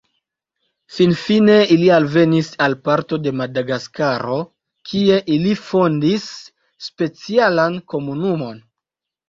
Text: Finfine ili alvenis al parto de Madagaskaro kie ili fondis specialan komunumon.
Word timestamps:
Finfine 0.93 1.57
ili 1.75 1.91
alvenis 1.97 2.49
al 2.67 2.77
parto 2.89 3.19
de 3.27 3.35
Madagaskaro 3.43 4.39
kie 4.93 5.21
ili 5.37 5.55
fondis 5.71 6.27
specialan 6.91 7.81
komunumon. 7.97 8.63